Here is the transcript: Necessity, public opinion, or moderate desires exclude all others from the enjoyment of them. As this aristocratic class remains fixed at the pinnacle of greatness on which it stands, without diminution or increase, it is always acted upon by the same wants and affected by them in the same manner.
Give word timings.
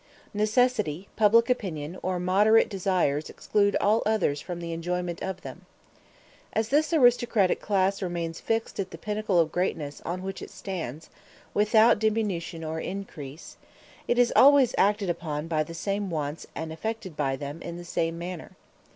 Necessity, 0.33 1.09
public 1.15 1.47
opinion, 1.47 1.95
or 2.01 2.19
moderate 2.19 2.69
desires 2.69 3.29
exclude 3.29 3.75
all 3.79 4.01
others 4.03 4.41
from 4.41 4.59
the 4.59 4.73
enjoyment 4.73 5.21
of 5.21 5.41
them. 5.41 5.67
As 6.53 6.69
this 6.69 6.91
aristocratic 6.91 7.61
class 7.61 8.01
remains 8.01 8.39
fixed 8.39 8.79
at 8.79 8.89
the 8.89 8.97
pinnacle 8.97 9.37
of 9.39 9.51
greatness 9.51 10.01
on 10.03 10.23
which 10.23 10.41
it 10.41 10.49
stands, 10.49 11.11
without 11.53 11.99
diminution 11.99 12.63
or 12.63 12.79
increase, 12.79 13.57
it 14.07 14.17
is 14.17 14.33
always 14.35 14.73
acted 14.75 15.07
upon 15.11 15.47
by 15.47 15.61
the 15.61 15.75
same 15.75 16.09
wants 16.09 16.47
and 16.55 16.73
affected 16.73 17.15
by 17.15 17.35
them 17.35 17.61
in 17.61 17.77
the 17.77 17.85
same 17.85 18.17
manner. 18.17 18.53